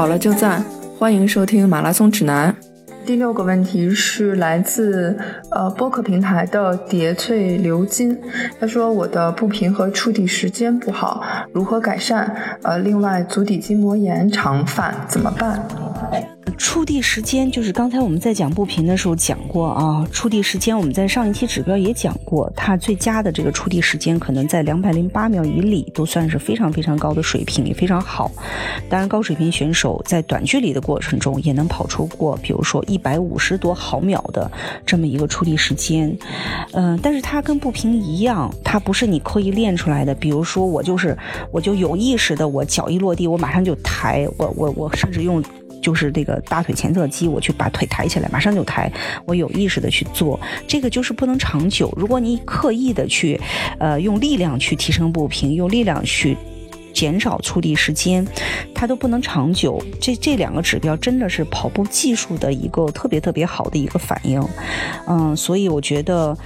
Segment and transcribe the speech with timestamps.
[0.00, 0.64] 好了就赞，
[0.98, 2.56] 欢迎收听马拉松指南。
[3.04, 5.14] 第六个问题是来自
[5.50, 8.18] 呃播客平台的叠翠鎏金，
[8.58, 11.22] 他说我的步频和触地时间不好，
[11.52, 12.34] 如何改善？
[12.62, 15.62] 呃，另外足底筋膜炎常犯，怎么办？
[16.58, 28.30] 触地时间就是刚才我们在讲步频的时候讲过啊，触地时间我们在上一期指标也讲过，它最佳的这个触地时间可能在两百零八秒以里，都算是非常非常高的水平，也非常好。
[28.88, 34.50] 当然，高水平选手在短距离的过程中也能跑出过，比如说一百五十多毫秒的
[34.84, 36.14] 这么一个触地时间。
[36.72, 40.14] 嗯，但是它跟步频一样，它不是你刻意练出来的。
[40.14, 41.16] 比如说我就是
[41.50, 45.42] 我就有意识的，我脚一落地，我马上就抬，我我我甚至用。
[45.80, 48.90] 就是这个大腿前侧肌，我去把腿抬起来，马上就抬。
[49.24, 51.92] 我有意识的去做，这个就是不能长久。
[51.96, 53.40] 如果你刻意的去，
[53.78, 56.36] 呃，用力量去提升步频，用力量去。
[56.92, 58.26] 减少触地时间，
[58.74, 59.82] 它都不能长久。
[60.00, 64.42] 这这两个指标真的是跑步技术的一个特别特别好的一个反应，
[65.06, 66.36] 嗯，所以我觉得，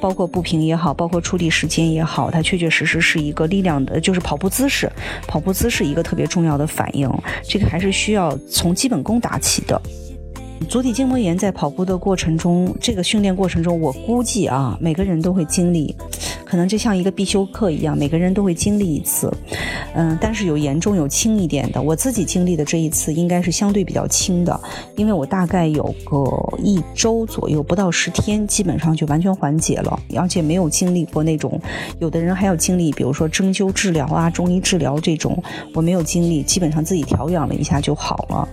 [0.00, 4.90] 包括步频也好，包括触地时间也好，它确确实实是一个力量的，就是跑步姿势，
[5.26, 7.10] 跑步姿势一个特别重要的反应。
[7.42, 9.80] 这个还是需要从基本功打起的。
[10.68, 15.94] 足底筋膜炎在跑步的过程中，这个训练过程中，我估计啊，每个人都会经历。
[16.52, 19.32] 可能就像一个必修课一样，每个人都会经历一次，
[19.94, 21.80] 嗯，但是有严重有轻一点的。
[21.80, 24.60] 我自己经历的这一次应该是相对比较轻的，
[24.94, 26.30] 因为我大概有个
[26.62, 31.58] 一周左右，不到十天，基本上就完全缓解了，而且没有经历过那种，
[32.00, 35.42] 有的人还要经历，比如说针灸治疗啊、中医治疗这种，
[35.72, 38.48] 我没有经历，基本上自己调养了一下就好了。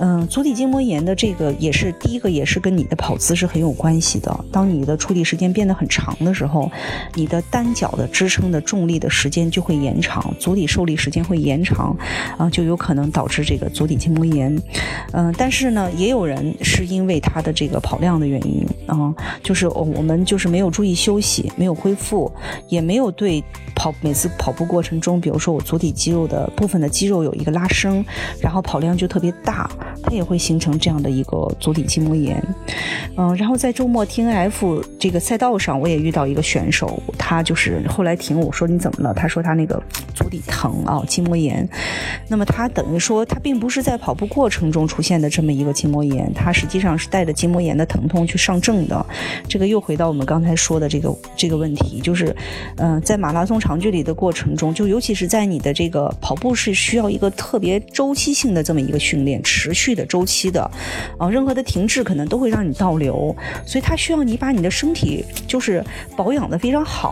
[0.00, 4.44] 嗯，足底筋膜炎的这个也是第一个，也是跟你的跑姿是很有关系的。
[4.52, 6.70] 当你的触地时间变得很长的时候，
[7.14, 11.96] 你的单脚的支撑的重力的时间就会延长，足底受力时间会延长，
[12.36, 14.54] 啊，就有可能导致这个足底筋膜炎。
[15.12, 22.30] 嗯，但是呢，也有人是因为他的这个跑量的原因，啊，就是我们就是没有注意休息，没有恢复，
[22.68, 23.42] 也没有对
[23.74, 28.04] 跑每次跑步过程中，比如说我足底肌肉的部分的肌肉有一个拉伸，
[28.40, 29.70] 然后跑量就特别大。
[30.02, 32.42] 它也会形成这样的一个足底筋膜炎，
[33.16, 39.12] 嗯，然后在周末 T N F 这个赛道上，我也遇到一个选手，他就是后来停，我说你怎么了？
[39.12, 39.80] 他说他那个
[40.14, 41.68] 足底疼啊，筋膜炎。
[42.28, 49.04] 那么他等于说他并不是在跑步过程中出现的这么一个筋膜炎，他实际上是带着筋膜炎的疼痛去上阵的。
[49.46, 52.34] 这个又回到我们刚才说的这个这个问题，就是，
[52.78, 59.90] 嗯，在马拉松长距离的过程中，就尤其是在你的这个跑步是需要一个特别周期性的这么一个训练，持续。
[59.90, 60.62] 的周期的，
[61.18, 63.34] 啊，任何的停滞可能都会让你倒流，
[63.66, 65.84] 所以它需要你把你的身体就是
[66.16, 67.09] 保养的非常好，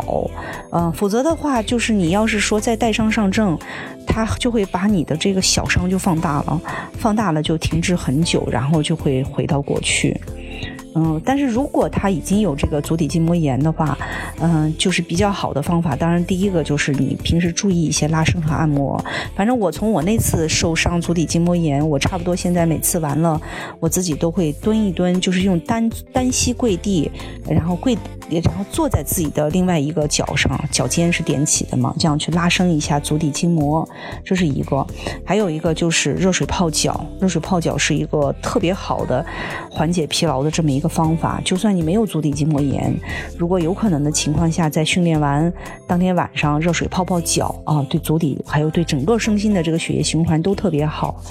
[0.72, 3.58] 嗯，否则的话，就是你要是说再带伤上阵，
[4.06, 6.60] 他就会把你的这个小伤就放大了，
[6.98, 10.18] 放大了就停滞很久，然后就会回到过去。
[10.94, 13.96] 嗯，但是如果他已经有这个足底筋膜炎的话，
[14.40, 15.94] 嗯，就是比较好的方法。
[15.94, 19.00] 当然，第一个就是你平时注意一些拉伸和按摩。
[19.36, 23.40] 反正我从我那次受伤足底筋膜炎，我差不多现在每次完了，
[23.78, 27.08] 我自己都会蹲一蹲，就是用单单膝跪地，
[27.48, 27.96] 然后跪，
[28.28, 33.88] 然后坐在自己的另外一个脚上，脚尖是踮起的嘛，这样去拉伸一下足底筋膜，
[34.24, 34.84] 这是一个。
[35.24, 39.24] 还有一个就是热水泡脚，热水泡脚是一个特别好的
[39.70, 40.87] 缓解疲劳的这么一个。
[40.88, 42.94] 方法，就算你没有足底筋膜炎，
[43.36, 45.52] 如果有可能的情况下，在训练完
[45.86, 51.22] 当天晚上热水泡泡脚啊，对足底还有对整个身心的这个血液循环都特别好。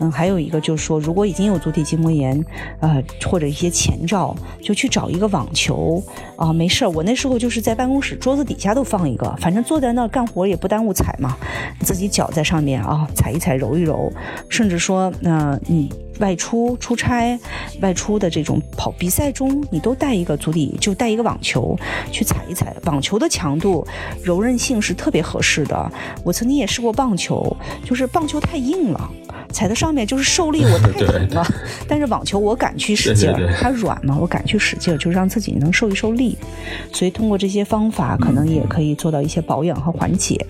[0.00, 2.44] 嗯，还有一个就是说，如果已经有足底筋膜炎，
[2.80, 6.02] 呃，或者一些前兆，就去找一个网球
[6.36, 6.88] 啊，没事儿。
[6.90, 11.36] 我那时候就是在办公室桌子底下都放一个，反正坐在那儿干活也不耽误踩嘛，
[11.80, 14.12] 自己脚在上面啊，踩一踩，揉一揉，
[14.48, 15.88] 甚至说，那你。
[16.20, 17.38] 外出出差、
[17.80, 21.76] 外出的这种跑比赛中，你都带一个足底，就带一个网球
[22.10, 22.74] 去踩一踩。
[22.84, 23.86] 网球的强度、
[24.22, 25.90] 柔韧性是特别合适的。
[26.24, 29.10] 我曾经也试过棒球，就是棒球太硬了，
[29.52, 31.46] 踩在上面就是受力我太疼了。
[31.88, 36.36] 但是网球我敢去使劲儿，它软嘛，我敢去使劲儿，就让自己能受一受力。
[36.92, 40.44] 所以通过这些方法，可能也可以做到一些保养和缓解。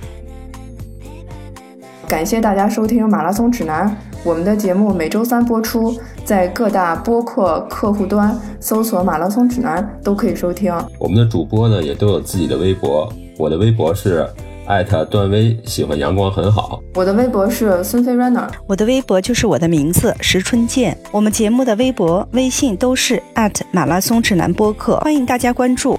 [2.09, 3.87] 感谢大家收听《马拉松指南》。
[4.28, 10.70] 我们的节目每周三播出，在各大播客客户端搜索“马拉松指南”都可以收听。
[10.98, 14.28] 我们的主播呢也都有自己的微博，我的微博是
[14.66, 16.78] 艾特段威，喜欢阳光很好。
[16.94, 20.94] 我的微博是孙飞 runner，我的微博就是我的名字石春健。
[21.10, 25.98] 我们节目的微博、微信都是艾特马拉松指南播客，欢迎大家关注。